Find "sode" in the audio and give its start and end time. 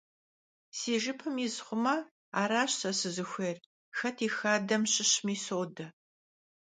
5.45-5.85